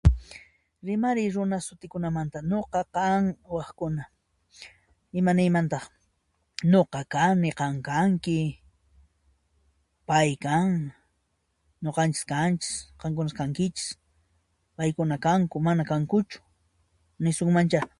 Rimariy 0.85 1.29
runa 1.35 1.57
sutikunamanta: 1.67 2.37
Nuqa, 2.51 2.81
kan 2.95 3.23
waqkuna. 3.55 4.03
Imaniymantaq, 5.19 5.83
nuqa 6.71 6.99
kani 7.13 7.49
qan 7.59 7.75
kanki, 7.87 8.39
pay 10.07 10.29
kan, 10.43 10.69
nuqanchis 11.83 12.23
kanchis 12.31 12.71
qankuna 13.01 13.31
kankichis 13.39 13.85
paykuna 14.75 15.15
kanku, 15.25 15.55
mana 15.67 15.83
kankuchu, 15.91 16.37
nisunmanchá 17.23 17.81